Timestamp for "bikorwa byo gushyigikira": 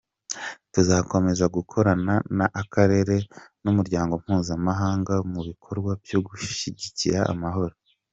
5.49-7.19